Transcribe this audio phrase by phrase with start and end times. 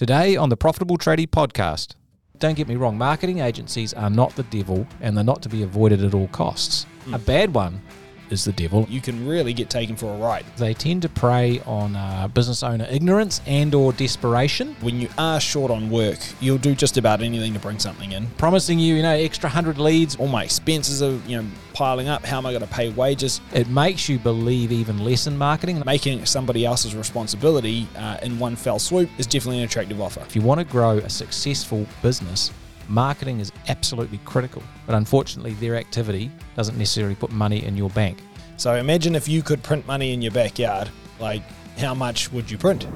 [0.00, 1.94] Today on the Profitable Tradie podcast.
[2.38, 5.62] Don't get me wrong, marketing agencies are not the devil and they're not to be
[5.62, 6.84] avoided at all costs.
[7.04, 7.12] Hmm.
[7.12, 7.82] A bad one
[8.30, 8.86] is the devil.
[8.88, 10.44] you can really get taken for a ride.
[10.56, 15.40] They tend to prey on uh, business owner ignorance and or desperation, When you are
[15.40, 18.26] short on work, you'll do just about anything to bring something in.
[18.38, 20.16] promising you, you know, extra 100 leads.
[20.16, 22.24] All my expenses are, you know, piling up.
[22.24, 23.40] How am I going to pay wages?
[23.52, 25.82] It makes you believe even less in marketing.
[25.86, 30.20] Making somebody else's responsibility uh, in one fell swoop is definitely an attractive offer.
[30.20, 32.50] If you want to grow a successful business,
[32.88, 34.62] marketing is absolutely critical.
[34.86, 38.18] But unfortunately, their activity doesn't necessarily put money in your bank.
[38.56, 40.90] So imagine if you could print money in your backyard.
[41.18, 41.42] Like,
[41.78, 42.86] how much would you print?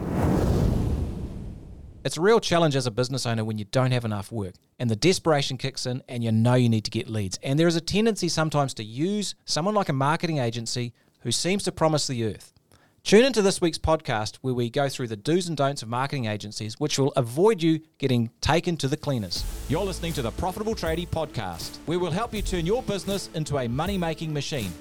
[2.05, 4.91] It's a real challenge as a business owner when you don't have enough work and
[4.91, 7.38] the desperation kicks in and you know you need to get leads.
[7.43, 11.62] And there is a tendency sometimes to use someone like a marketing agency who seems
[11.65, 12.53] to promise the earth.
[13.04, 16.24] Tune into this week's podcast where we go through the do's and don'ts of marketing
[16.24, 19.45] agencies, which will avoid you getting taken to the cleaners.
[19.68, 23.68] You're listening to the Profitable Tradie Podcast, we'll help you turn your business into a
[23.68, 24.73] money making machine.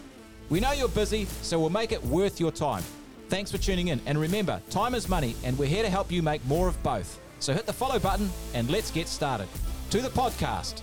[0.49, 2.83] We know you're busy, so we'll make it worth your time.
[3.27, 3.99] Thanks for tuning in.
[4.05, 7.19] And remember, time is money, and we're here to help you make more of both.
[7.39, 9.49] So hit the follow button and let's get started.
[9.89, 10.81] To the podcast.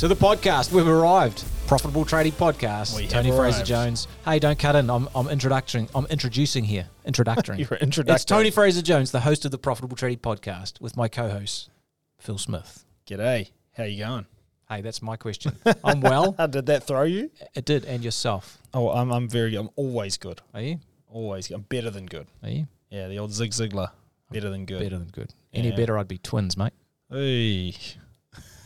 [0.00, 1.44] To the podcast, we've arrived.
[1.66, 2.96] Profitable Tradie Podcast.
[2.96, 3.64] We Tony Fraser.
[3.64, 4.06] Jones.
[4.24, 4.90] Hey, don't cut in.
[4.90, 5.88] I'm, I'm introducing.
[5.94, 6.88] I'm introducing here.
[7.06, 7.56] Introductory.
[7.70, 8.14] You're introducing.
[8.14, 8.24] It's.
[8.24, 11.70] Tony Fraser Jones, the host of the Profitable Tradie Podcast, with my co-host
[12.18, 12.84] Phil Smith.
[13.06, 13.50] G'day.
[13.76, 14.26] How you going?
[14.68, 15.52] Hey, that's my question.
[15.82, 16.34] I'm well.
[16.36, 17.30] How did that throw you?
[17.54, 18.58] It did, and yourself.
[18.74, 20.42] Oh, I'm, I'm very, I'm always good.
[20.52, 20.80] Are you?
[21.08, 22.26] Always, I'm better than good.
[22.42, 22.66] Are you?
[22.90, 23.90] Yeah, the old Zig Ziglar.
[24.30, 24.80] Better than good.
[24.80, 25.32] Better than good.
[25.52, 25.76] Any Yeah.
[25.76, 26.72] better, I'd be twins, mate.
[27.10, 27.74] Hey.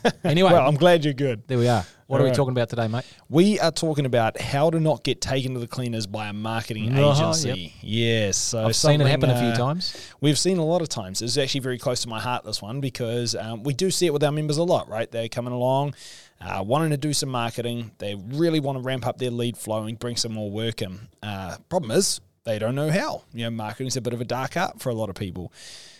[0.23, 1.47] Anyway, Well, I'm glad you're good.
[1.47, 1.85] there we are.
[2.07, 3.05] What are we talking about today, mate?
[3.29, 6.91] We are talking about how to not get taken to the cleaners by a marketing
[6.97, 7.73] Uh-huh, agency.
[7.81, 10.11] Yes, so I've seen it happen something, a few uh, times.
[10.19, 11.21] We've seen a lot of times.
[11.21, 14.13] It's actually very close to my heart, this one, because um, we do see it
[14.13, 15.09] with our members a lot, right?
[15.11, 15.93] They're coming along,
[16.41, 17.91] uh, wanting to do some marketing.
[17.99, 20.99] They really want to ramp up their lead flow and bring some more work in.
[21.21, 23.21] Uh, problem is, they don't know how.
[23.33, 25.53] You know, marketing's a bit of a dark art for a lot of people.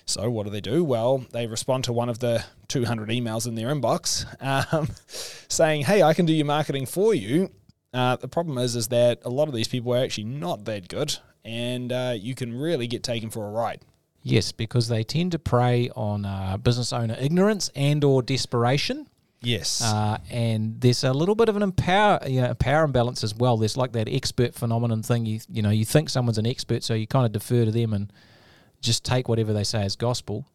[0.09, 0.83] So what do they do?
[0.83, 4.89] Well, they respond to one of the 200 emails in their inbox um,
[5.47, 7.51] saying, hey, I can do your marketing for you.
[7.93, 10.87] Uh, the problem is, is that a lot of these people are actually not that
[10.87, 13.81] good, and uh, you can really get taken for a ride.
[14.21, 19.07] Yes, because they tend to prey on uh, business owner ignorance and or desperation.
[19.41, 19.81] Yes.
[19.81, 23.57] Uh, and there's a little bit of an empower, you know, power imbalance as well.
[23.57, 25.25] There's like that expert phenomenon thing.
[25.25, 27.93] You you know, you think someone's an expert, so you kind of defer to them
[27.93, 28.11] and
[28.81, 30.45] just take whatever they say as gospel.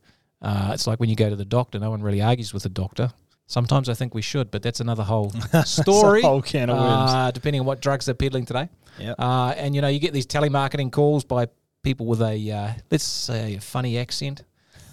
[0.42, 2.68] Uh, it's like when you go to the doctor, no one really argues with the
[2.68, 3.12] doctor.
[3.46, 5.30] Sometimes I think we should, but that's another whole
[5.64, 6.22] story.
[6.22, 7.10] whole can of worms.
[7.12, 8.68] Uh, depending on what drugs they're peddling today.
[8.98, 9.16] Yep.
[9.18, 11.48] Uh, and you know, you get these telemarketing calls by
[11.82, 14.44] people with a uh, let's say a funny accent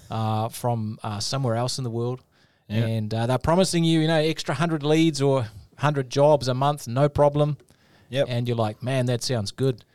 [0.10, 2.22] uh, from uh, somewhere else in the world,
[2.68, 2.86] Yeah.
[2.86, 6.88] and uh, they're promising you, you know, extra hundred leads or hundred jobs a month,
[6.88, 7.58] no problem.
[8.10, 8.28] Yep.
[8.30, 9.86] And you're like, man, that sounds good.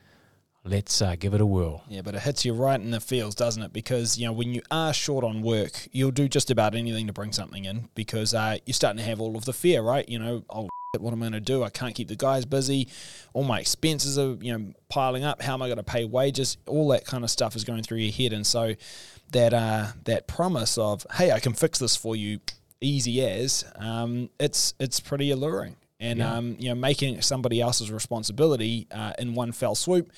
[0.66, 1.84] Let's uh, give it a whirl.
[1.88, 3.72] Yeah, but it hits you right in the feels, doesn't it?
[3.72, 7.12] Because you know when you are short on work, you'll do just about anything to
[7.12, 10.08] bring something in because uh, you're starting to have all of the fear, right?
[10.08, 10.68] You know, oh,
[10.98, 11.62] what am I going to do?
[11.62, 12.88] I can't keep the guys busy.
[13.32, 15.40] All my expenses are you know piling up.
[15.40, 16.56] How am I going to pay wages?
[16.66, 18.74] All that kind of stuff is going through your head, and so
[19.30, 22.40] that uh, that promise of hey, I can fix this for you,
[22.80, 25.76] easy as, um, it's it's pretty alluring.
[25.98, 26.34] And Yeah.
[26.34, 30.10] um, you know, making somebody else's responsibility uh, in one fell swoop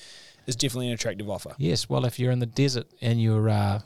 [0.49, 1.53] is definitely an attractive offer.
[1.57, 3.79] Yes, well, if you're in the desert and you're uh,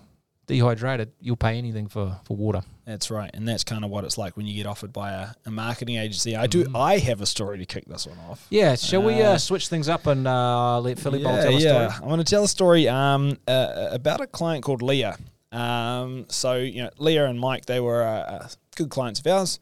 [0.47, 2.62] dehydrated, you'll pay anything for, for water.
[2.85, 5.28] That's right, and that's kind of what it's like when you get offered by a,
[5.46, 6.35] a marketing agency.
[6.35, 6.66] I do.
[6.75, 8.46] I have a story to kick this one off.
[8.50, 11.56] Yeah, shall we uh, Uh, switch things up and uh, let Philly Bowl yeah, tell
[11.56, 11.90] a yeah.
[11.90, 12.06] story?
[12.06, 15.18] I want to tell a story um, uh, about a client called Leah.
[15.51, 19.59] Um, so you know, Leah and Mike, they were uh, uh, good clients of ours.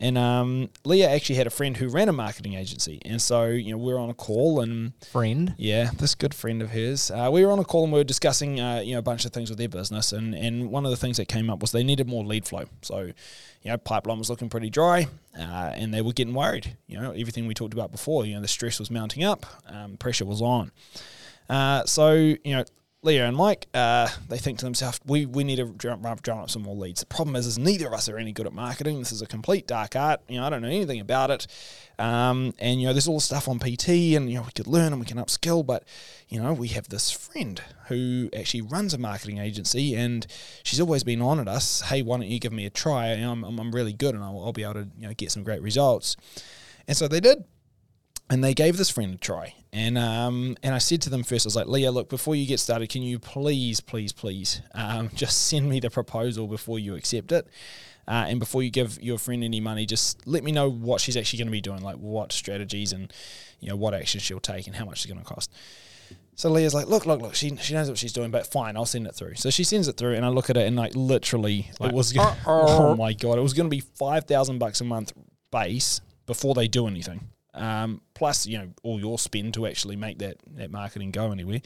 [0.00, 3.72] And um, Leah actually had a friend who ran a marketing agency, and so you
[3.72, 5.54] know we were on a call, and Friend.
[5.58, 7.10] yeah, this good friend of hers.
[7.10, 9.24] Uh, we were on a call and we were discussing, uh, you know, a bunch
[9.24, 11.72] of things with their business, and and one of the things that came up was
[11.72, 12.66] they needed more lead flow.
[12.82, 16.76] So, you know, pipeline was looking pretty dry, uh, and they were getting worried.
[16.86, 18.24] You know, everything we talked about before.
[18.24, 20.70] You know, the stress was mounting up, um, pressure was on.
[21.48, 22.64] Uh, so, you know,
[23.02, 26.50] Leah and Mike, uh, they think to themselves, we, we need to drum, drum up
[26.50, 26.98] some more leads.
[26.98, 28.98] The problem is, is neither of us are any good at marketing.
[28.98, 30.20] This is a complete dark art.
[30.26, 31.46] You know, I don't know anything about it.
[32.00, 34.66] Um, and, you know, there's all this stuff on PT and, you know, we could
[34.66, 35.64] learn and we can upskill.
[35.64, 35.84] But,
[36.28, 40.26] you know, we have this friend who actually runs a marketing agency and
[40.64, 41.82] she's always been on at us.
[41.82, 43.10] Hey, why don't you give me a try?
[43.10, 45.44] I'm, I'm, I'm really good and I'll, I'll be able to, you know, get some
[45.44, 46.16] great results.
[46.88, 47.44] And so they did.
[48.30, 49.54] And they gave this friend a try.
[49.72, 52.46] And um, and I said to them first, I was like, Leah, look, before you
[52.46, 56.94] get started, can you please, please, please, um, just send me the proposal before you
[56.94, 57.46] accept it,
[58.06, 61.16] uh, and before you give your friend any money, just let me know what she's
[61.16, 63.12] actually going to be doing, like what strategies and
[63.60, 65.52] you know what action she'll take and how much it's going to cost.
[66.34, 68.86] So Leah's like, look, look, look, she she knows what she's doing, but fine, I'll
[68.86, 69.34] send it through.
[69.34, 71.94] So she sends it through, and I look at it, and like literally, Like, it
[71.94, 75.12] was, gonna, oh my god, it was going to be five thousand bucks a month
[75.50, 77.28] base before they do anything.
[77.58, 81.60] Um, plus, you know, all your spin to actually make that that marketing go anywhere.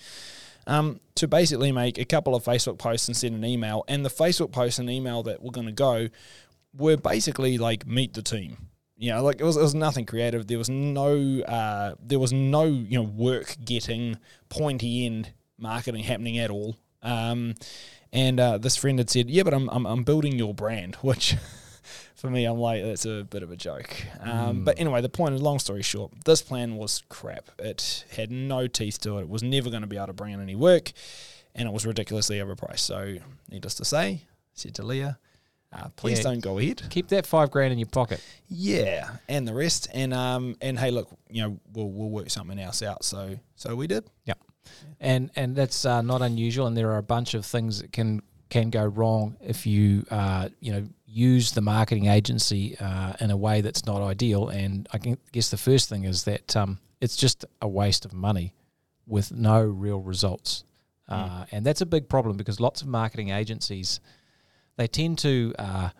[0.67, 4.11] Um, to basically make a couple of Facebook posts and send an email, and the
[4.11, 6.09] Facebook post and email that were going to go
[6.75, 8.69] were basically like meet the team.
[8.97, 10.47] You know, like it was, it was nothing creative.
[10.47, 14.17] There was no, uh, there was no, you know, work getting
[14.49, 16.77] pointy end marketing happening at all.
[17.03, 17.55] Um,
[18.13, 21.37] and uh, this friend had said, "Yeah, but I'm, I'm, I'm building your brand," which
[22.23, 23.91] for me, I'm like, that's a bit of a joke.
[24.21, 27.51] Um, But anyway, the point is, long story short, this plan was crap.
[27.59, 29.23] It had no teeth to it.
[29.23, 30.93] It was never going to be able to bring in any work,
[31.55, 32.79] and it was ridiculously overpriced.
[32.79, 33.17] So,
[33.51, 34.21] needless to say, I
[34.55, 35.19] said to Leah,
[35.73, 36.25] uh, please Yeah.
[36.31, 36.83] don't go ahead.
[36.91, 38.21] Keep that five grand in your pocket.
[38.49, 42.59] Yeah, and the rest, and um, and hey, look, you know, we'll we'll work something
[42.59, 43.05] else out.
[43.05, 44.05] So so we did.
[44.25, 44.35] Yeah.
[45.01, 46.67] And and that's uh, not unusual.
[46.69, 48.21] And there are a bunch of things that can
[48.51, 53.37] can go wrong if you uh, you know use the marketing agency uh, in a
[53.37, 54.49] way that's not ideal.
[54.49, 58.55] And I guess the first thing is that um, it's just a waste of money
[59.07, 60.65] with no real results.
[61.09, 64.01] Uh, and that's a big problem because lots of marketing agencies
[64.77, 65.91] they tend to uh,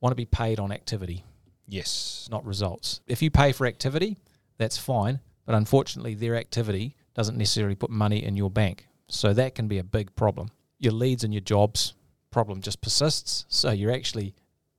[0.00, 1.24] want to be paid on activity
[1.68, 2.28] Yes.
[2.30, 3.00] not results.
[3.06, 4.16] If you pay for activity,
[4.56, 8.86] that's fine, but unfortunately, their activity doesn't necessarily put money in your bank.
[9.08, 10.50] So that can be a big problem.
[10.78, 11.92] Your leads and your jobs
[12.32, 13.44] problem just persists.
[13.48, 14.34] So you're actually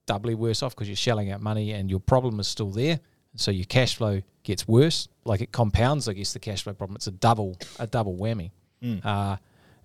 [0.06, 3.00] doubly worse off because you're shelling out money and your problem is still there.
[3.36, 5.08] So your cash flow gets worse.
[5.24, 6.96] Like it compounds, I guess, the cash flow problem.
[6.96, 8.50] It's a double, a double whammy.
[9.06, 9.36] Uh,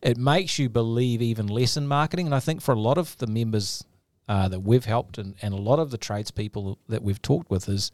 [0.02, 2.26] it makes you believe even less in marketing.
[2.26, 3.84] And I think for a lot of the members
[4.28, 7.68] uh, that we've helped and, and a lot of the tradespeople that we've talked with
[7.68, 7.92] is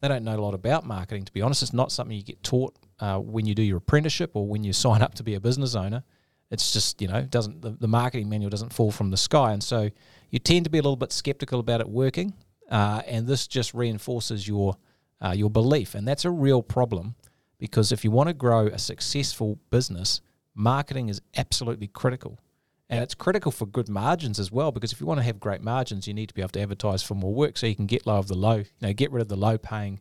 [0.00, 1.24] they don't know a lot about marketing.
[1.24, 4.30] To be honest, it's not something you get taught uh, when you do your apprenticeship
[4.34, 6.04] or when you sign up to be a business owner.
[6.50, 9.62] It's just you know doesn't the, the marketing manual doesn't fall from the sky, and
[9.62, 9.90] so
[10.30, 12.34] you tend to be a little bit skeptical about it working.
[12.70, 14.76] Uh, and this just reinforces your
[15.20, 17.14] uh, your belief, and that's a real problem
[17.60, 20.20] because if you want to grow a successful business,
[20.54, 22.40] marketing is absolutely critical.
[22.88, 25.62] And it's critical for good margins as well, because if you want to have great
[25.62, 28.06] margins, you need to be able to advertise for more work so you can get
[28.06, 30.00] low of the low, you know, get rid of the low paying,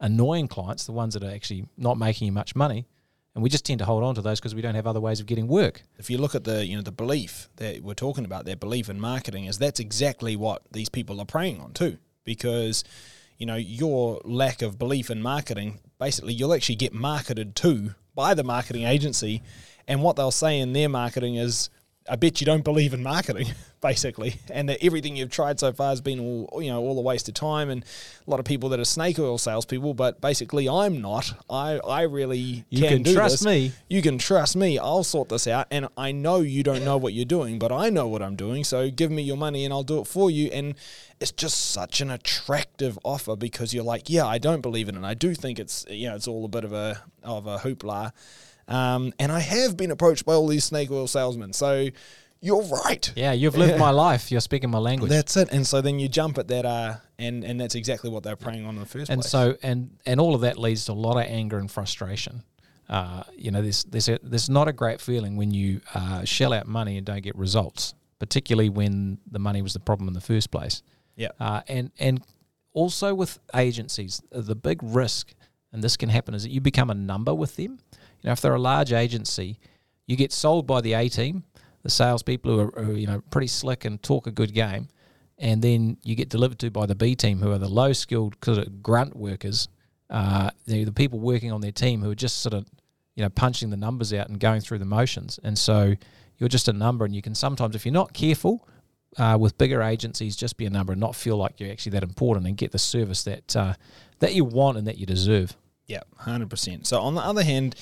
[0.00, 2.86] annoying clients, the ones that are actually not making you much money.
[3.36, 5.20] And we just tend to hold on to those because we don't have other ways
[5.20, 5.82] of getting work.
[5.98, 8.88] If you look at the you know the belief that we're talking about, their belief
[8.88, 12.82] in marketing is that's exactly what these people are preying on too, because
[13.36, 18.32] you know your lack of belief in marketing, basically you'll actually get marketed to by
[18.32, 19.42] the marketing agency,
[19.86, 21.68] and what they'll say in their marketing is,
[22.08, 23.48] "I bet you don't believe in marketing,"
[23.80, 27.02] basically, and that everything you've tried so far has been all you know all a
[27.02, 27.84] waste of time, and
[28.26, 31.32] a lot of people that are snake oil salespeople, but basically I'm not.
[31.48, 33.46] I I really You can, can trust this.
[33.46, 33.72] me.
[33.88, 34.78] You can trust me.
[34.78, 35.66] I'll sort this out.
[35.70, 38.64] And I know you don't know what you're doing, but I know what I'm doing.
[38.64, 40.46] So give me your money and I'll do it for you.
[40.48, 40.74] And
[41.20, 44.98] it's just such an attractive offer because you're like, yeah, I don't believe in it.
[44.98, 47.58] And I do think it's, you know, it's all a bit of a, of a
[47.58, 48.12] hoopla.
[48.68, 51.52] Um, and I have been approached by all these snake oil salesmen.
[51.52, 51.88] So
[52.40, 53.12] you're right.
[53.16, 54.30] Yeah, you've lived my life.
[54.30, 55.10] You're speaking my language.
[55.10, 55.48] That's it.
[55.52, 58.64] And so then you jump at that, uh, and, and that's exactly what they're preying
[58.66, 59.30] on in the first and place.
[59.30, 62.42] so and and all of that leads to a lot of anger and frustration.
[62.88, 66.52] Uh, you know, there's there's a, there's not a great feeling when you uh, shell
[66.52, 70.20] out money and don't get results, particularly when the money was the problem in the
[70.20, 70.82] first place.
[71.16, 71.30] yeah.
[71.40, 72.22] Uh, and and
[72.74, 75.32] also with agencies, the big risk,
[75.72, 77.78] and this can happen, is that you become a number with them.
[78.22, 79.58] You know, if they're a large agency,
[80.06, 81.44] you get sold by the A team,
[81.82, 84.88] the salespeople who are, who are you know pretty slick and talk a good game,
[85.38, 88.36] and then you get delivered to by the B team, who are the low skilled
[88.44, 89.68] sort of grunt workers.
[90.08, 92.64] Uh, the people working on their team who are just sort of
[93.16, 95.94] you know punching the numbers out and going through the motions, and so
[96.38, 98.68] you're just a number, and you can sometimes, if you're not careful,
[99.18, 102.02] uh, with bigger agencies, just be a number and not feel like you're actually that
[102.02, 103.74] important and get the service that uh,
[104.18, 105.56] that you want and that you deserve.
[105.86, 106.86] Yeah, hundred percent.
[106.86, 107.76] So on the other hand,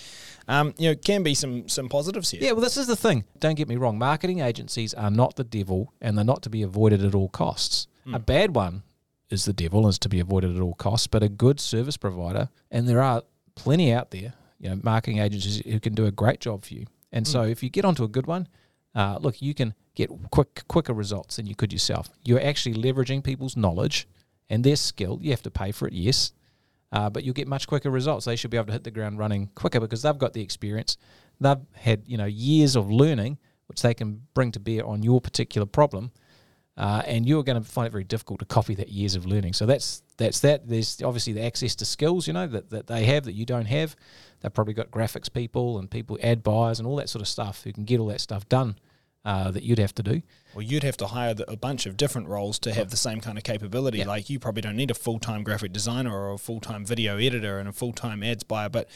[0.49, 2.41] um, you know, can be some some positives here.
[2.43, 3.25] Yeah, well, this is the thing.
[3.39, 3.99] Don't get me wrong.
[3.99, 7.87] Marketing agencies are not the devil, and they're not to be avoided at all costs.
[8.13, 8.83] A bad one
[9.31, 11.07] is the devil, and is to be avoided at all costs.
[11.07, 13.23] But a good service provider, and there are
[13.55, 16.87] plenty out there, you know, marketing agencies who can do a great job for you.
[17.13, 18.49] And so, if you get onto a good one,
[18.95, 22.11] uh, look, you can get quick, quicker results than you could yourself.
[22.25, 24.07] You're actually leveraging people's knowledge
[24.51, 25.19] and their skill.
[25.23, 26.33] You have to pay for it, yes,
[26.95, 28.25] uh, but you'll get much quicker results.
[28.25, 30.97] They should be able to hit the ground running quicker because they've got the experience.
[31.41, 35.21] They've had you know years of learning, which they can bring to bear on your
[35.21, 36.13] particular problem.
[36.77, 39.53] Uh, and you're going to find it very difficult to copy that years of learning.
[39.53, 40.69] So that's that's that.
[40.69, 43.67] There's obviously the access to skills, you know, that, that they have that you don't
[43.67, 43.97] have.
[44.41, 47.65] They've probably got graphics people and people ad buyers and all that sort of stuff
[47.65, 48.77] who can get all that stuff done
[49.25, 50.23] uh, that you'd have to do.
[50.55, 53.21] Well, you'd have to hire the, a bunch of different roles to have the same
[53.21, 53.99] kind of capability.
[53.99, 54.07] Yeah.
[54.07, 57.17] Like you probably don't need a full time graphic designer or a full time video
[57.17, 58.89] editor and a full time ads buyer, but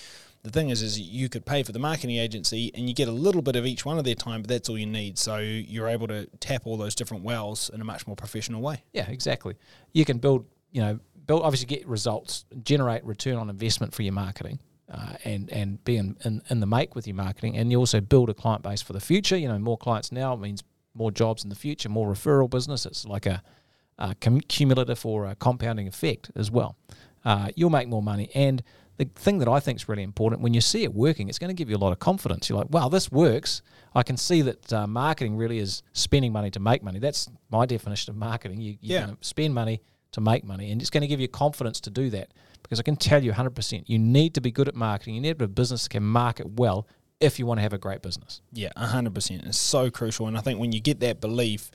[0.43, 3.13] the thing is, is you could pay for the marketing agency and you get a
[3.13, 5.19] little bit of each one of their time, but that's all you need.
[5.19, 8.85] So you're able to tap all those different wells in a much more professional way.
[8.93, 9.57] Yeah, exactly.
[9.93, 14.13] You can build, you know, build obviously get results, generate return on investment for your
[14.13, 17.79] marketing, uh, and and be in, in in the make with your marketing, and you
[17.79, 19.37] also build a client base for the future.
[19.37, 20.63] You know, more clients now means
[20.95, 22.87] more jobs in the future, more referral business.
[22.87, 23.43] It's like a,
[23.99, 26.77] a cum- cumulative or a compounding effect as well.
[27.25, 28.63] Uh, you'll make more money, and
[28.97, 31.49] the thing that I think is really important when you see it working, it's going
[31.51, 32.49] to give you a lot of confidence.
[32.49, 33.63] You're like, wow, this works.
[33.95, 36.99] I can see that uh, marketing really is spending money to make money.
[36.99, 38.61] That's my definition of marketing.
[38.61, 39.07] You, you're Yeah.
[39.07, 41.91] going to spend money to make money, and it's going to give you confidence to
[41.91, 42.33] do that.
[42.63, 45.15] Because I can tell you 100%, you need to be good at marketing.
[45.15, 46.87] You need to have a business that can market well
[47.21, 48.41] if you want to have a great business.
[48.53, 49.45] Yeah, hundred percent.
[49.45, 51.71] It's so crucial, and I think when you get that belief,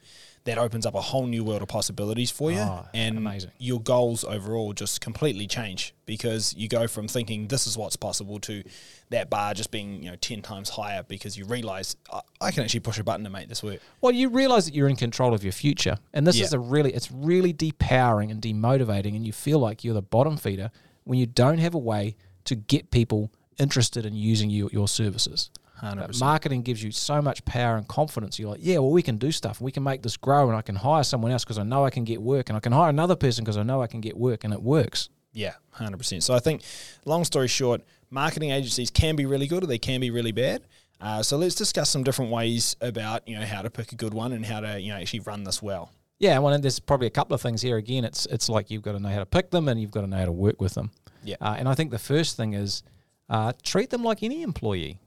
[0.46, 3.52] that opens up a whole new world of possibilities for you, Oh, and amazing.
[3.60, 8.40] your goals overall just completely change because you go from thinking this is what's possible
[8.42, 8.62] to
[9.10, 12.64] that bar just being you know ten times higher because you realize I, I can
[12.64, 13.80] actually push a button to make this work.
[14.02, 16.46] Well, you realize that you're in control of your future, and this Yeah.
[16.46, 20.36] is a really it's really depowering and demotivating, and you feel like you're the bottom
[20.36, 20.72] feeder
[21.06, 25.50] when you don't have a way to get people interested in using you, your services.
[25.84, 26.20] Hundred Uh, percent.
[26.26, 28.40] marketing gives you so much power and confidence.
[28.40, 29.60] You're like, yeah, well, we can do stuff.
[29.60, 31.90] We can make this grow, and I can hire someone else because I know I
[31.90, 34.16] can get work, and I can hire another person because I know I can get
[34.18, 35.10] work, and it works.
[35.34, 36.24] Yeah, hundred percent.
[36.24, 36.62] So I think,
[37.06, 40.62] long story short, marketing agencies can be really good or they can be really bad.
[41.02, 44.14] Uh, so let's discuss some different ways about you know how to pick a good
[44.14, 45.92] one and how to you know actually run this well.
[46.20, 47.76] Yeah, well, and there's probably a couple of things here.
[47.78, 50.02] Again, it's it's like you've got to know how to pick them, and you've got
[50.02, 50.92] to know how to work with them.
[51.26, 51.36] Yeah.
[51.42, 52.84] Uh, and I think the first thing is
[53.30, 55.00] uh, treat them like any employee,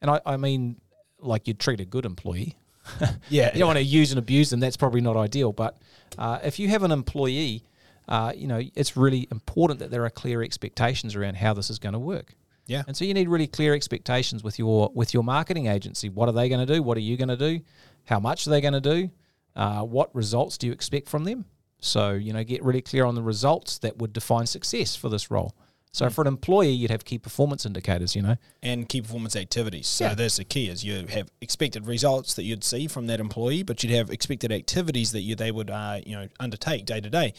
[0.00, 0.80] and I, I mean
[1.18, 2.56] like you'd treat a good employee.
[3.30, 4.60] Yeah, You don't want to use and abuse them.
[4.60, 5.52] That's probably not ideal.
[5.52, 5.78] But
[6.18, 7.64] uh, if you have an employee,
[8.08, 11.78] uh, you know it's really important that there are clear expectations around how this is
[11.78, 12.34] going to work.
[12.66, 12.82] Yeah.
[12.86, 16.08] And so you need really clear expectations with your with your marketing agency.
[16.08, 16.82] What are they going to do?
[16.82, 17.60] What are you going to do?
[18.04, 19.10] How much are they going to do?
[19.56, 21.46] Uh, what results do you expect from them?
[21.78, 25.30] So you know, get really clear on the results that would define success for this
[25.30, 25.54] role.
[25.94, 28.16] So for an employee, you'd have key performance indicators.
[28.16, 29.86] You know, and key performance activities.
[29.86, 30.14] So Yeah.
[30.14, 33.82] that's the key is you have expected results that you'd see from that employee, but
[33.84, 37.32] you'd have expected activities that you they would uh, you know undertake day to day.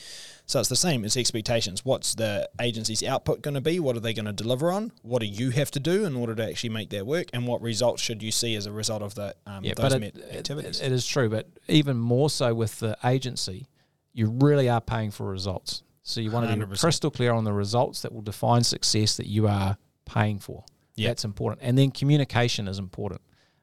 [0.46, 1.04] So it's the same.
[1.04, 1.84] It's expectations.
[1.84, 3.80] What's the agency's output going to be?
[3.80, 4.92] What are they going to deliver on?
[5.02, 7.28] What do you have to do in order to actually make that work?
[7.34, 10.00] And what results should you see as a result of the um, yeah, those but
[10.02, 10.80] met it, activities?
[10.80, 11.30] it- it is true.
[11.30, 13.68] But even more so with the agency,
[14.14, 15.82] you really are paying for results.
[16.08, 16.80] So you want to be 100%.
[16.80, 20.64] crystal clear on the results that will define success that you are paying for.
[20.94, 21.10] Yeah.
[21.10, 21.68] That's important.
[21.68, 23.22] And then communication is important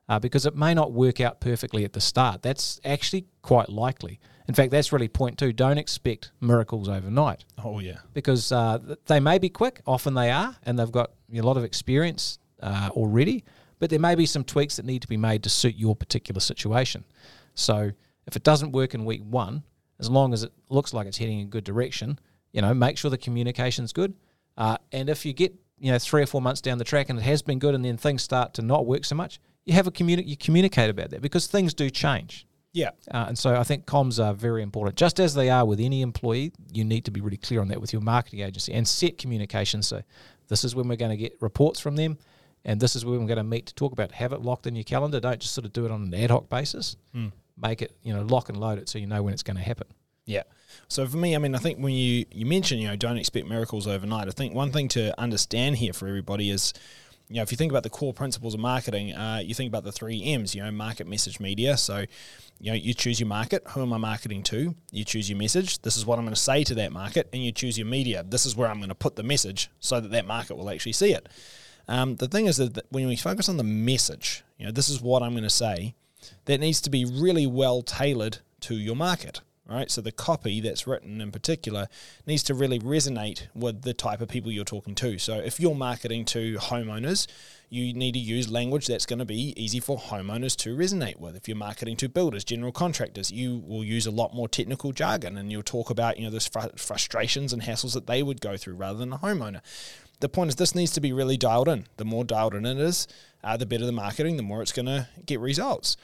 [0.08, 2.42] uh, because it may not work out perfectly at the start.
[2.42, 4.18] That's actually quite likely.
[4.48, 5.52] In fact, that's really point two.
[5.52, 9.80] Don't expect miracles overnight oh yeah, because uh, they may be quick.
[9.86, 13.44] Often they are, and they've got a lot of experience uh, already.
[13.78, 16.40] But there may be some tweaks that need to be made to suit your particular
[16.40, 17.04] situation.
[17.54, 17.92] So
[18.26, 19.62] if it doesn't work in week one,
[20.00, 22.18] as long as it looks like it's heading in a good direction,
[22.52, 24.14] you know, make sure the communication's good.
[24.56, 27.18] Uh, and if you get you know three or four months down the track and
[27.18, 29.86] it has been good, and then things start to not work so much, you have
[29.86, 32.46] a communi- you communicate about that because things do change.
[32.74, 34.96] yeah, Uh, and so I think comms are very important.
[34.96, 37.80] Just as they are with any employee, you need to be really clear on that
[37.80, 39.82] with your marketing agency and set communication.
[39.82, 40.02] So
[40.48, 42.16] this is when we're going to get reports from them,
[42.64, 44.12] and this is when we're going to meet to talk about.
[44.12, 45.20] Have it locked in your calendar.
[45.20, 46.96] Don't just sort of do it on an ad hoc basis.
[47.60, 49.62] Make it, you know, lock and load it so you know when it's going to
[49.62, 49.86] happen.
[50.24, 50.42] Yeah.
[50.88, 53.46] So for me, I mean, I think when you you mention you know don't expect
[53.48, 56.72] miracles overnight, I think one thing to understand here for everybody is.
[57.28, 59.84] You know, if you think about the core principles of marketing, uh, you think about
[59.84, 60.54] the three M's.
[60.54, 61.78] You know, market, message, media.
[61.78, 62.04] So,
[62.60, 63.62] you know, you choose your market.
[63.68, 64.74] Who am I marketing to?
[64.90, 65.80] You choose your message.
[65.80, 68.22] This is what I'm going to say to that market, and you choose your media.
[68.22, 70.92] This is where I'm going to put the message so that that market will actually
[70.92, 71.26] see it.
[71.88, 75.00] Um, the thing is that when we focus on the message, you know, this is
[75.00, 75.94] what I'm going to say.
[76.44, 79.40] That needs to be really well tailored to your market,
[79.72, 79.90] right?
[79.90, 81.88] So the copy that's written in particular
[82.26, 85.18] needs to really resonate with the type of people you're talking to.
[85.18, 87.26] So if you're marketing to homeowners,
[87.70, 91.34] you need to use language that's going to be easy for homeowners to resonate with.
[91.34, 95.38] If you're marketing to builders, general contractors, you will use a lot more technical jargon
[95.38, 98.58] and you'll talk about, you know, the fr- frustrations and hassles that they would go
[98.58, 99.62] through rather than a homeowner.
[100.20, 101.86] The point is, this needs to be really dialed in.
[101.96, 103.08] The more dialed in it is,
[103.42, 105.96] uh, the better the marketing, the more it's going to get results.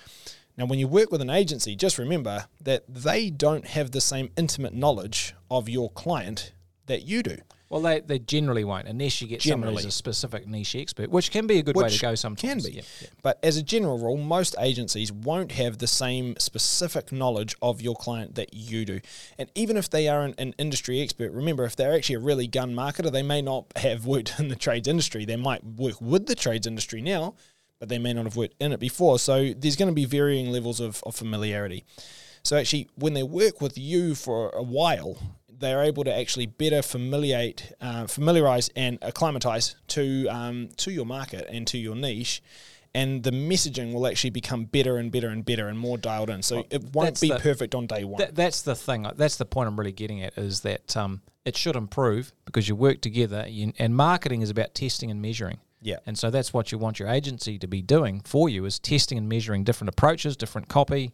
[0.58, 4.30] Now, when you work with an agency, just remember that they don't have the same
[4.36, 6.52] intimate knowledge of your client
[6.86, 7.36] that you do.
[7.70, 11.30] Well, they, they generally won't, unless you get someone who's a specific niche expert, which
[11.30, 12.64] can be a good way to go sometimes.
[12.64, 12.78] Can be.
[12.78, 13.08] Yeah, yeah.
[13.22, 17.94] But as a general rule, most agencies won't have the same specific knowledge of your
[17.94, 19.00] client that you do.
[19.36, 22.46] And even if they are an, an industry expert, remember, if they're actually a really
[22.46, 25.26] gun marketer, they may not have worked in the trades industry.
[25.26, 27.34] They might work with the trades industry now,
[27.78, 29.18] but they may not have worked in it before.
[29.18, 31.84] So there's going to be varying levels of, of familiarity.
[32.42, 35.18] So actually, when they work with you for a while,
[35.48, 41.46] they're able to actually better familiate, uh, familiarize and acclimatize to um, to your market
[41.50, 42.42] and to your niche,
[42.94, 46.42] and the messaging will actually become better and better and better and more dialed in.
[46.42, 48.20] So Well, it won't be the- perfect on day one.
[48.20, 49.06] That, that's the thing.
[49.16, 52.76] That's the point I'm really getting at is that um, it should improve because you
[52.76, 55.58] work together, you, and marketing is about testing and measuring.
[55.80, 58.78] Yeah, And so that's what you want your agency to be doing for you is
[58.78, 61.12] testing and measuring different approaches, different copy,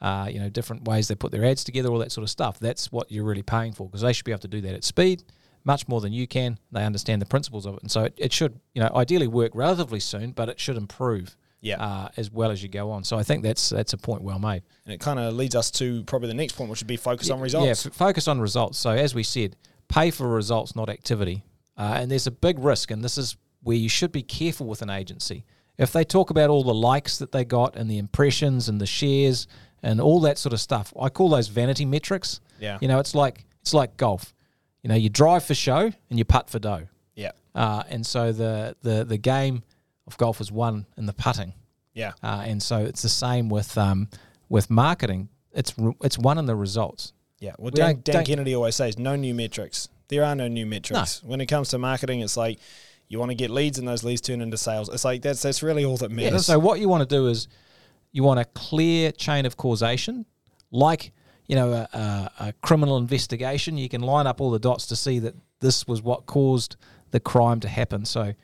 [0.00, 2.58] uh, you know, different ways they put their ads together, all that sort of stuff.
[2.58, 4.84] That's what you're really paying for because they should be able to do that at
[4.84, 5.24] speed,
[5.64, 6.58] much more than you can.
[6.72, 9.52] They understand the principles of it, and so it, it should, you know, ideally work
[9.54, 11.36] relatively soon, but it should improve.
[11.62, 11.82] Yeah.
[11.82, 13.02] Uh, as well as you go on.
[13.02, 14.62] So I think that's that's a point well made.
[14.84, 17.28] and it kind of leads us to probably the next point, which would be focus
[17.30, 17.64] on results.
[17.84, 18.78] Yeah, f- focus on results.
[18.78, 19.56] So as we said,
[19.88, 21.42] pay for results, not activity.
[21.76, 24.80] Uh, and there's a big risk, and this is where you should be careful with
[24.80, 25.44] an agency.
[25.76, 28.86] If they talk about all the likes that they got and the impressions and the
[28.86, 29.46] shares
[29.82, 32.40] and all that sort of stuff, I call those vanity metrics.
[32.60, 32.78] Yeah.
[32.80, 34.32] You know, it's like it's like golf.
[34.82, 36.86] You know, you drive for show and you putt for dough.
[37.16, 39.64] yeah, Uh, and so the, the the game
[40.06, 41.52] of golf is won in the putting.
[41.92, 44.08] yeah, Uh, and so it's the same with um,
[44.48, 45.28] with marketing.
[45.52, 47.12] It's re- it's one in the results.
[47.40, 47.54] yeah.
[47.58, 49.88] Well, We Dan, Dan Kennedy always says, no new metrics.
[50.08, 51.20] There are no new metrics.
[51.24, 52.58] When it comes to marketing, it's like
[53.08, 54.88] you want to get leads, and those leads turn into sales.
[54.88, 56.16] It's like that's that's really all that Yeah.
[56.30, 56.46] matters.
[56.46, 57.48] So what you want to do is
[58.12, 60.26] you want a clear chain of causation,
[60.70, 61.12] like
[61.46, 63.78] you know a, a, a criminal investigation.
[63.78, 66.76] You can line up all the dots to see that this was what caused
[67.12, 68.04] the crime to happen.
[68.04, 68.34] So,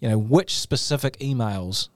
[0.00, 1.88] you know which specific emails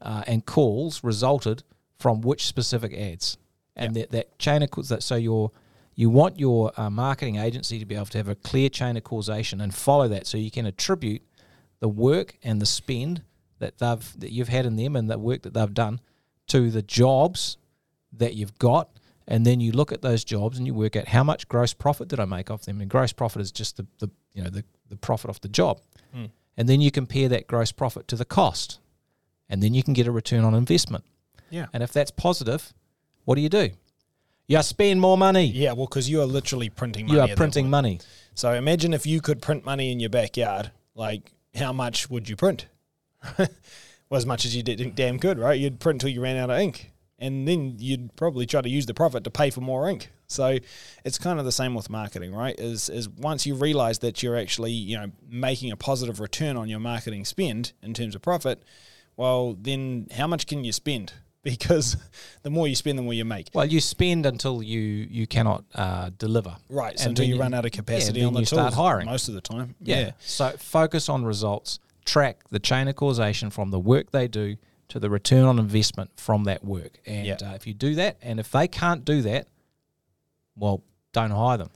[0.00, 1.62] uh, and calls resulted
[1.98, 3.36] from which specific ads,
[3.74, 5.50] and that, that chain of cause that so your
[5.94, 9.04] you want your uh, marketing agency to be able to have a clear chain of
[9.04, 11.22] causation and follow that, so you can attribute
[11.80, 13.22] the work and the spend
[13.58, 16.00] that they've that you've had in them and the work that they've done
[16.48, 17.56] to the jobs
[18.12, 18.88] that you've got
[19.28, 22.08] and then you look at those jobs and you work out how much gross profit
[22.08, 24.64] did I make off them and gross profit is just the, the you know the,
[24.88, 25.80] the profit off the job
[26.14, 26.30] Mm.
[26.56, 28.78] and then you compare that gross profit to the cost
[29.48, 31.04] and then you can get a return on investment
[31.50, 31.66] Yeah.
[31.72, 32.72] and if that's positive
[33.24, 33.70] what do you do
[34.46, 37.18] you spend more money Yeah, well, because you are literally printing money.
[37.18, 37.98] you are printing money
[38.34, 40.70] So imagine if you could print money in your backyard.
[40.94, 42.66] Like, how much would you print?
[43.38, 43.48] well,
[44.12, 45.58] as much as you did, damn good, right?
[45.58, 48.86] You'd print until you ran out of ink, and then you'd probably try to use
[48.86, 50.10] the profit to pay for more ink.
[50.28, 50.58] So
[51.04, 52.58] it's kind of the same with marketing, right?
[52.58, 56.68] Is is once you realize that you're actually you know making a positive return on
[56.68, 58.62] your marketing spend in terms of profit,
[59.16, 61.12] well, then how much can you spend?
[61.46, 61.96] Because
[62.42, 63.48] the more you spend, the more you make.
[63.54, 66.98] well you spend until you you cannot uh, deliver Right.
[66.98, 68.74] So And until you you- run out of capacity then on the you tools, start
[68.74, 69.06] hiring.
[69.06, 69.74] most of the time.
[69.80, 70.00] Yeah.
[70.00, 70.10] yeah.
[70.20, 71.78] So focus on results.
[72.04, 74.56] Track the chain of causation from the work they do
[74.88, 76.98] to the return on investment from that work.
[77.06, 77.36] And Yeah.
[77.42, 79.46] uh, if you do that, and if they can't do that,
[80.56, 80.82] well,
[81.12, 81.70] don't hire them.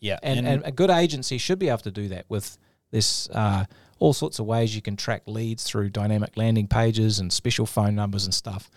[0.00, 2.58] Yeah, And, and, a good agency should be able to do that with
[2.90, 3.64] this uh,
[3.98, 7.94] all sorts of ways you can track leads through dynamic landing pages and special phone
[7.94, 8.70] numbers and stuff.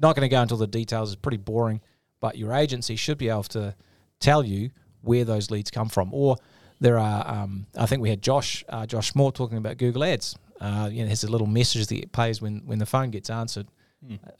[0.00, 1.80] Not going to go into the details; it's pretty boring.
[2.20, 3.74] But your agency should be able to
[4.20, 4.70] tell you
[5.02, 6.12] where those leads come from.
[6.12, 6.36] Or
[6.80, 10.36] there are, um, I think we had Josh uh, Josh Moore talking about Google Ads.
[10.60, 13.30] Uh, you know, there's a little message that it plays when when the phone gets
[13.30, 13.68] answered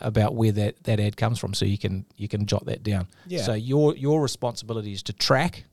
[0.00, 3.08] about where that, that ad comes from, so you can you can jot that down.
[3.26, 3.42] Yeah.
[3.42, 5.64] So your your responsibility is to track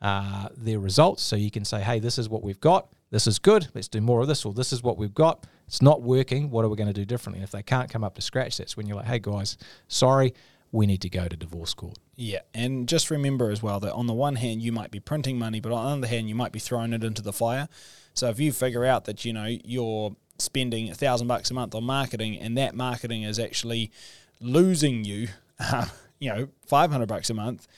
[0.00, 2.88] uh, their results, so you can say, hey, this is what we've got.
[3.14, 3.68] This is good.
[3.74, 5.46] Let's do more of this, or this is what we've got.
[5.68, 6.50] It's not working.
[6.50, 7.38] What are we going to do differently?
[7.38, 10.34] And if they can't come up to scratch, that's when you're like, hey guys, sorry,
[10.72, 11.96] we need to go to divorce court.
[12.16, 15.38] Yeah, and just remember as well that on the one hand you might be printing
[15.38, 17.68] money, but on the other hand you might be throwing it into the fire.
[18.14, 21.76] So if you figure out that you know you're spending a thousand bucks a month
[21.76, 23.92] on marketing, and that marketing is actually
[24.40, 25.28] losing you
[25.72, 25.86] um,
[26.18, 27.68] you know, 500 bucks a month,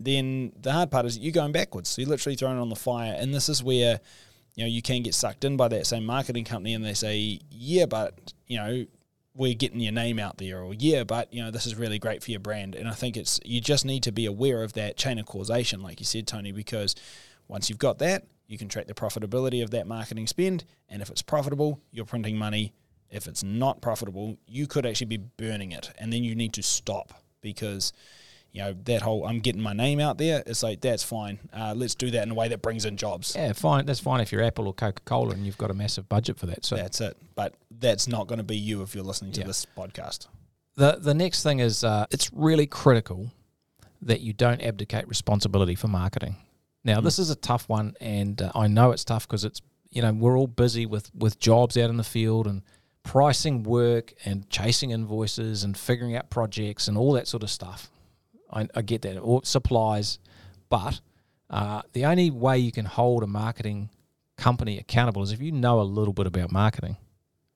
[0.00, 1.88] then the hard part is you're going backwards.
[1.90, 3.16] So you're literally throwing it on the fire.
[3.18, 4.00] And this is where,
[4.58, 7.38] you know, you can get sucked in by that same marketing company and they say,
[7.48, 8.86] yeah, but, you know,
[9.36, 12.24] we're getting your name out there or yeah but you know this is really great
[12.24, 12.74] for your brand.
[12.74, 15.80] And i think it's you just need to be aware of that chain of causation
[15.80, 16.96] like you said tony because
[17.46, 21.08] once you've got that you can track the profitability of that marketing spend and if
[21.08, 22.72] it's profitable you're printing money.
[23.10, 26.62] If it's not profitable you could actually be burning it and then you need to
[26.64, 27.92] stop because
[28.52, 30.42] you know that whole I'm getting my name out there.
[30.46, 31.38] It's like that's fine.
[31.52, 33.34] Uh, let's do that in a way that brings in jobs.
[33.36, 33.86] Yeah, fine.
[33.86, 36.46] That's fine if you're Apple or Coca Cola and you've got a massive budget for
[36.46, 36.64] that.
[36.64, 37.16] So that's it.
[37.34, 39.46] But that's not going to be you if you're listening to Yeah.
[39.46, 40.26] this podcast.
[40.76, 43.30] the the next thing is uh, it's really critical
[44.02, 46.36] that you don't abdicate responsibility for marketing.
[46.84, 50.00] Now, this is a tough one, and uh, I know it's tough because it's you
[50.02, 52.62] know we're all busy with with jobs out in the field and
[53.02, 57.90] pricing work and chasing invoices and figuring out projects and all that sort of stuff.
[58.50, 60.18] I, I get that, or supplies,
[60.68, 61.00] but
[61.50, 63.90] uh, the only way you can hold a marketing
[64.36, 66.96] company accountable is if you know a little bit about marketing.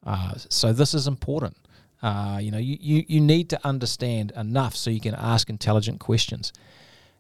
[0.05, 1.57] Uh, so this is important.
[2.03, 6.01] Uh, you know, you, you, you need to understand enough so you can ask intelligent
[6.01, 6.53] questions.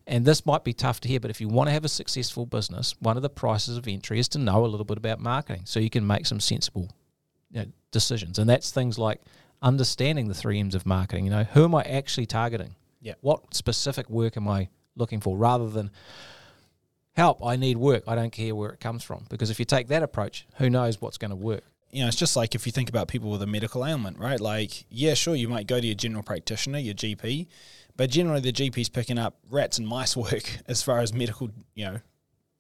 [0.06, 2.44] And this might be tough to hear, but if you want to have a successful
[2.44, 5.62] business, one of the prices of entry is to know a little bit about marketing
[5.64, 6.88] so you can make some sensible
[7.52, 8.40] you know, decisions.
[8.40, 9.20] And that's things like
[9.62, 11.26] understanding the three M's of marketing.
[11.26, 12.74] You know, who am I actually targeting?
[13.02, 13.14] Yeah.
[13.20, 15.90] What specific work am I looking for rather than
[17.14, 18.04] help, I need work.
[18.06, 19.26] I don't care where it comes from.
[19.28, 21.64] Because if you take that approach, who knows what's going to work?
[21.92, 24.40] you know, it's just like if you think about people with a medical ailment, right?
[24.40, 27.46] Like, yeah, sure, you might go to your general practitioner, your GP,
[27.96, 31.84] but generally the GP's picking up rats and mice work as far as medical, you
[31.84, 31.98] know,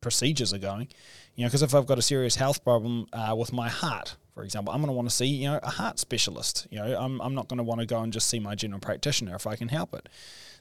[0.02, 0.88] procedures are going.
[1.34, 4.42] You know, because if I've got a serious health problem uh, with my heart, for
[4.42, 6.66] example, I'm going to want to see, you know, a heart specialist.
[6.70, 8.80] You know, I'm, I'm not going to want to go and just see my general
[8.80, 10.08] practitioner if I can help it.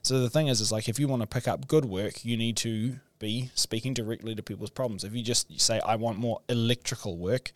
[0.01, 2.35] So the thing is, is like if you want to pick up good work, you
[2.35, 5.03] need to be speaking directly to people's problems.
[5.03, 7.53] If you just say, I want more electrical work,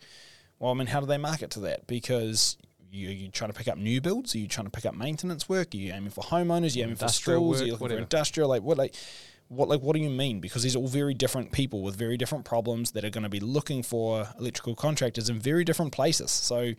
[0.58, 1.86] well, I mean, how do they market to that?
[1.86, 2.56] Because
[2.90, 4.34] you, you trying to pick up new builds?
[4.34, 5.74] Are you trying to pick up maintenance work?
[5.74, 6.74] Are you aiming for homeowners?
[6.74, 7.56] Are you aiming for Industrial schools?
[7.56, 7.98] work, Are you looking whatever.
[7.98, 8.48] for industrial?
[8.48, 8.78] Like what?
[8.78, 8.94] Like
[9.48, 9.68] what?
[9.68, 10.40] Like what do you mean?
[10.40, 13.30] Because these are all very different people with very different problems that are going to
[13.30, 16.30] be looking for electrical contractors in very different places.
[16.30, 16.72] So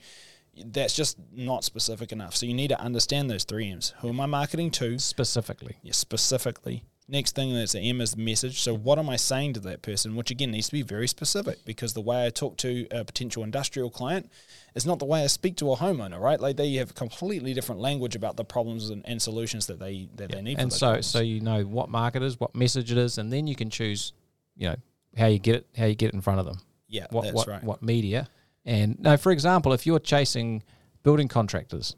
[0.66, 2.36] that's just not specific enough.
[2.36, 3.94] So you need to understand those three M's.
[4.00, 5.00] Who am I marketing to?
[5.00, 5.78] Specifically.
[5.82, 6.84] Yeah, specifically.
[7.10, 8.60] Next thing that's the M is the message.
[8.62, 10.16] So what am I saying to that person?
[10.18, 13.44] Which again needs to be very specific because the way I talk to a potential
[13.44, 14.30] industrial client
[14.76, 16.38] is not the way I speak to a homeowner, right?
[16.40, 20.32] Like they have completely different language about the problems and, and solutions that they that
[20.32, 20.60] they need.
[20.60, 21.06] and so problems.
[21.06, 24.12] so you know what market is, what message it is, and then you can choose,
[24.58, 24.76] you know,
[25.18, 26.60] how you get it, how you get it in front of them.
[26.90, 27.64] yeah, What that's what right.
[27.64, 28.28] what media?
[28.66, 30.62] And no, for example, if you're chasing
[31.04, 31.96] building contractors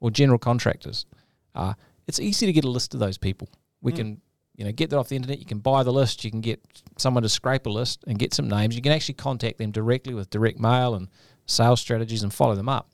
[0.00, 1.06] or general contractors,
[1.54, 1.74] uh,
[2.08, 3.48] it's easy to get a list of those people.
[3.80, 3.96] We Mm.
[3.96, 4.20] can,
[4.58, 5.38] you know, get that off the internet.
[5.38, 6.24] You can buy the list.
[6.24, 6.60] You can get
[6.98, 8.74] someone to scrape a list and get some names.
[8.74, 11.06] You can actually contact them directly with direct mail and
[11.46, 12.90] sales strategies and follow them up.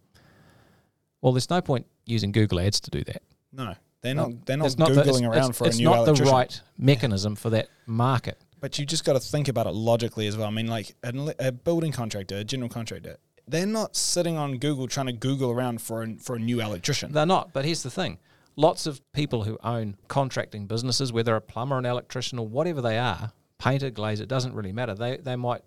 [1.23, 3.23] Well, there's no point using Google Ads to do that.
[3.51, 4.45] No, they're not.
[4.45, 6.25] They're not It's not the- googling it's- around it's- for a new it's not the
[6.31, 8.39] right mechanism for that market.
[8.61, 10.47] But you just got to think about it logically as well.
[10.47, 13.17] I mean, like ele- a building contractor, a general contractor,
[13.49, 17.13] they're not sitting on Google trying to Google around for a, for a new electrician.
[17.13, 17.55] They're not.
[17.55, 18.19] But here's the thing:
[18.57, 22.99] lots of people who own contracting businesses, whether a plumber, an electrician, or whatever they
[22.99, 24.95] are, painter, glazer, it doesn't really matter.
[24.95, 25.63] They they might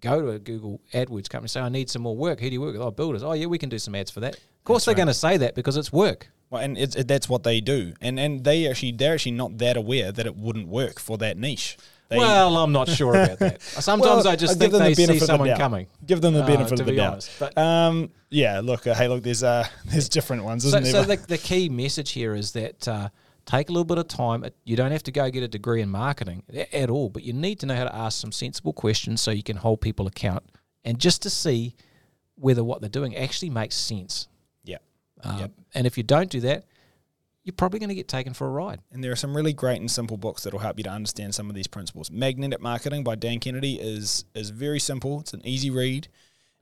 [0.00, 2.40] go to a Google AdWords company and say, "I need some more work.
[2.40, 2.82] Who do you work with?
[2.82, 3.22] Oh, builders.
[3.22, 4.96] Oh, yeah, we can do some ads for that." Of course, That's they're right.
[4.96, 6.28] going to say that because it's work.
[6.50, 9.58] Well, and it's, it, that's what they do, and and they actually they're actually not
[9.58, 11.78] that aware that it wouldn't work for that niche.
[12.12, 13.62] They, well, I'm not sure about that.
[13.62, 15.86] Sometimes Well, I just I'll think they the see of the someone coming.
[16.06, 17.28] give them the uh, benefit to of the doubt.
[17.38, 21.02] But Um, yeah, look, uh, hey, look, there's uh, there's different ones, So, isn't so
[21.04, 21.16] there?
[21.16, 23.08] the, the key message here is that uh,
[23.46, 24.44] take a little bit of time.
[24.64, 27.58] You don't have to go get a degree in marketing at all, but you need
[27.60, 30.44] to know how to ask some sensible questions so you can hold people account
[30.84, 31.74] and just to see
[32.36, 34.28] whether what they're doing actually makes sense.
[34.64, 34.78] yeah.
[35.22, 35.50] Um, Yep.
[35.74, 36.64] And if you don't do that,
[37.44, 38.80] you're probably going to get taken for a ride.
[38.92, 41.48] And there are some really great and simple books that'll help you to understand some
[41.48, 42.10] of these principles.
[42.10, 45.20] Magnetic Marketing by Dan Kennedy is is very simple.
[45.20, 46.08] It's an easy read,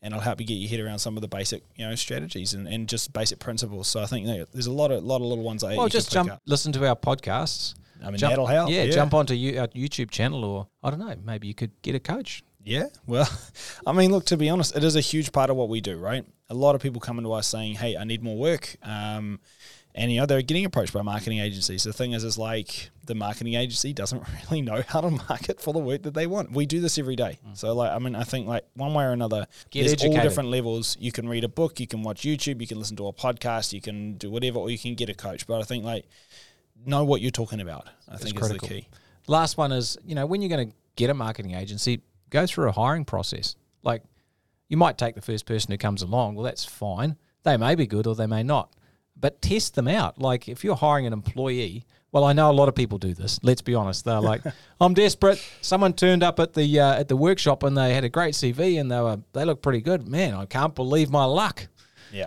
[0.00, 2.54] and it'll help you get your head around some of the basic you know strategies
[2.54, 3.88] and, and just basic principles.
[3.88, 5.62] So I think you know, there's a lot of lot of little ones.
[5.62, 7.74] Well, just jump, listen to our podcasts.
[8.02, 8.70] I mean, Jump, that'll help.
[8.70, 11.94] Yeah, jump onto you, our YouTube channel, or I don't know, maybe you could get
[11.94, 12.42] a coach.
[12.64, 13.28] Yeah, well,
[13.86, 15.98] I mean, look, to be honest, it is a huge part of what we do,
[15.98, 16.24] right?
[16.48, 19.40] A lot of people come into us saying, "Hey, I need more work," um,
[19.94, 21.84] and you know they're getting approached by marketing agencies.
[21.84, 25.72] The thing is, is like the marketing agency doesn't really know how to market for
[25.72, 26.52] the work that they want.
[26.52, 27.56] We do this every day, mm.
[27.56, 30.50] so like, I mean, I think like one way or another, Get there's all different
[30.50, 30.96] levels.
[31.00, 33.72] You can read a book, you can watch YouTube, you can listen to a podcast,
[33.72, 35.46] you can do whatever, or you can get a coach.
[35.46, 36.06] But I think like
[36.86, 37.88] know what you're talking about.
[38.08, 38.66] I think critical.
[38.66, 38.88] is the key.
[39.26, 42.68] Last one is, you know, when you're going to get a marketing agency, go through
[42.68, 43.56] a hiring process.
[43.82, 44.02] Like,
[44.68, 46.34] you might take the first person who comes along.
[46.34, 47.16] Well, that's fine.
[47.42, 48.72] They may be good or they may not,
[49.20, 50.18] but test them out.
[50.20, 53.38] Like, if you're hiring an employee, well, I know a lot of people do this.
[53.42, 54.04] Let's be honest.
[54.04, 54.42] They're like,
[54.80, 55.40] I'm desperate.
[55.60, 58.80] Someone turned up at the uh, at the workshop and they had a great CV
[58.80, 60.08] and they were they look pretty good.
[60.08, 61.68] Man, I can't believe my luck.
[62.12, 62.26] Yeah.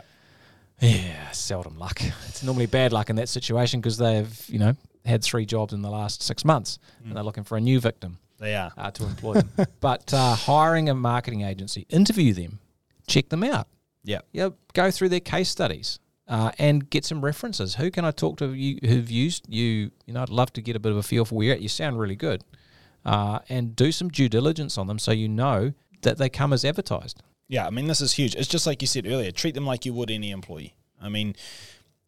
[0.79, 2.01] Yeah, seldom luck.
[2.27, 4.75] It's normally bad luck in that situation because they've you know
[5.05, 8.17] had three jobs in the last six months and they're looking for a new victim
[8.39, 8.71] They are.
[8.77, 9.49] uh, to employ them.
[9.81, 12.59] but uh, hiring a marketing agency, interview them,
[13.05, 13.67] check them out.
[14.05, 14.19] Yeah.
[14.31, 17.75] Yeah, go through their case studies uh, and get some references.
[17.75, 19.91] Who can I talk to you who've used you?
[20.05, 21.61] You know, I'd love to get a bit of a feel for where you're at.
[21.61, 22.43] You sound really good,
[23.05, 26.63] uh, and do some due diligence on them so you know that they come as
[26.63, 27.21] advertised.
[27.47, 28.35] Yeah, I mean, this is huge.
[28.35, 30.75] It's just like you said earlier treat them like you would any employee.
[31.01, 31.35] I mean,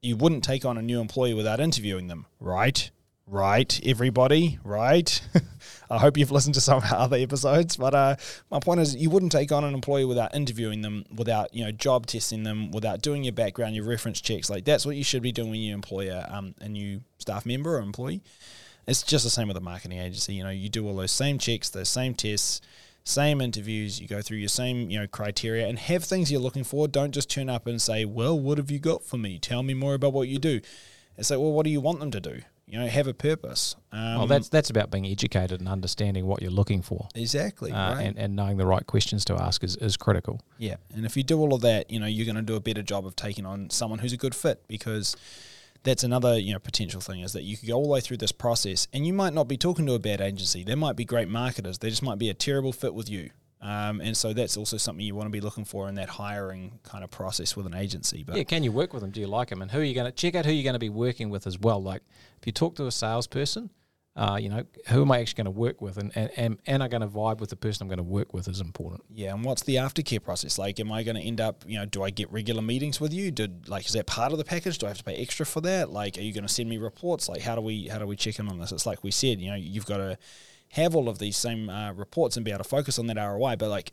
[0.01, 2.89] you wouldn't take on a new employee without interviewing them, right?
[3.27, 5.19] Right, everybody, right?
[5.89, 8.17] I hope you've listened to some other episodes, but uh,
[8.51, 11.71] my point is, you wouldn't take on an employee without interviewing them, without you know
[11.71, 14.47] job testing them, without doing your background, your reference checks.
[14.47, 17.47] Like that's what you should be doing when you employ a, um, a new staff
[17.47, 18.21] member or employee.
[18.87, 20.35] It's just the same with a marketing agency.
[20.35, 22.61] You know, you do all those same checks, those same tests,
[23.05, 23.99] same interviews.
[23.99, 26.87] You go through your same you know criteria and have things you're looking for.
[26.87, 29.39] Don't just turn up and say, "Well, what have you got for me?
[29.39, 30.61] Tell me more about what you do."
[31.17, 32.41] It's like, well, what do you want them to do?
[32.67, 33.75] You know, have a purpose.
[33.91, 37.93] Um, well, that's that's about being educated and understanding what you're looking for, exactly uh,
[37.93, 38.01] right.
[38.01, 40.41] and and knowing the right questions to ask is, is critical.
[40.57, 42.59] Yeah, and if you do all of that, you know, you're going to do a
[42.59, 45.15] better job of taking on someone who's a good fit because
[45.85, 48.17] that's another, you know, potential thing is that you could go all the way through
[48.17, 50.63] this process and you might not be talking to a bad agency.
[50.63, 51.77] They might be great marketers.
[51.77, 53.29] They just might be a terrible fit with you.
[53.65, 56.77] Um, and so that's also something you want to be looking for in that hiring
[56.83, 58.23] kind of process with an agency.
[58.23, 59.09] But Yeah, can you work with them?
[59.09, 59.63] Do you like them?
[59.63, 60.45] And who are you going to check out?
[60.45, 61.81] Who you're going to be working with as well.
[61.81, 62.03] Like
[62.39, 63.71] if you talk to a salesperson,
[64.15, 66.83] uh, you know, who am I actually going to work with, and and and, and
[66.83, 69.03] I'm going to vibe with the person I'm going to work with is important.
[69.09, 70.79] Yeah, and what's the aftercare process like?
[70.79, 73.31] Am I going to end up, you know, do I get regular meetings with you?
[73.31, 74.77] Did like is that part of the package?
[74.77, 75.89] Do I have to pay extra for that?
[75.89, 77.27] Like, are you going to send me reports?
[77.27, 78.71] Like, how do we how do we check in on this?
[78.71, 80.17] It's like we said, you know, you've got to
[80.69, 83.55] have all of these same uh, reports and be able to focus on that ROI.
[83.57, 83.91] But like,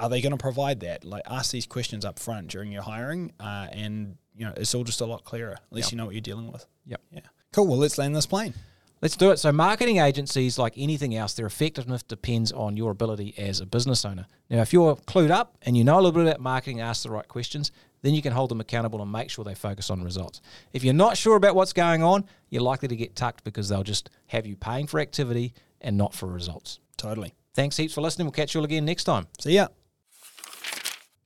[0.00, 1.04] are they going to provide that?
[1.04, 4.84] Like, ask these questions up front during your hiring, uh, and you know, it's all
[4.84, 5.52] just a lot clearer.
[5.54, 5.92] At least Yep.
[5.92, 6.66] you know what you're dealing with.
[6.86, 7.00] Yep.
[7.10, 7.20] Yeah.
[7.52, 7.66] Cool.
[7.66, 8.54] Well, let's land this plane.
[9.00, 9.38] Let's do it.
[9.38, 14.04] So, marketing agencies, like anything else, their effectiveness depends on your ability as a business
[14.04, 14.26] owner.
[14.50, 17.10] Now, if you're clued up and you know a little bit about marketing, ask the
[17.10, 17.70] right questions,
[18.02, 20.40] then you can hold them accountable and make sure they focus on results.
[20.72, 23.82] If you're not sure about what's going on, you're likely to get tucked because they'll
[23.84, 26.80] just have you paying for activity and not for results.
[26.96, 27.34] Totally.
[27.54, 28.26] Thanks heaps for listening.
[28.26, 29.26] We'll catch you all again next time.
[29.40, 29.68] See ya.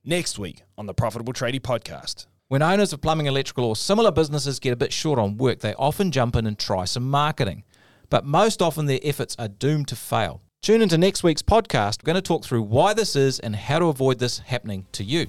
[0.04, 2.26] Next week on the Profitable Tradie podcast.
[2.48, 5.74] When owners of plumbing, electrical, or similar businesses get a bit short on work, they
[5.74, 7.64] often jump in and try some marketing.
[8.10, 10.42] But most often, their efforts are doomed to fail.
[10.60, 12.02] Tune into next week's podcast.
[12.02, 15.02] We're going to talk through why this is and how to avoid this happening to
[15.02, 15.28] you.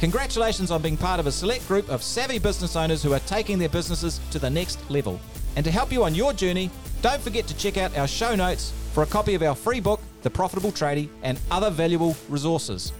[0.00, 3.58] Congratulations on being part of a select group of savvy business owners who are taking
[3.58, 5.18] their businesses to the next level.
[5.56, 6.70] And to help you on your journey,
[7.02, 10.00] don't forget to check out our show notes for a copy of our free book,
[10.22, 12.92] The Profitable Tradie, and other valuable resources.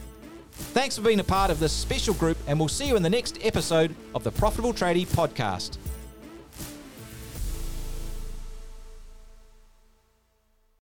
[0.53, 3.11] Thanks for being a part of this special group, and we'll see you in the
[3.11, 5.79] next episode of the Profitable Tradie podcast.